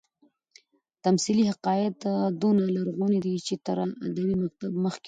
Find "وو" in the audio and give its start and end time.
4.97-4.99